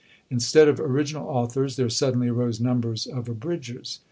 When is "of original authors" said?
0.67-1.75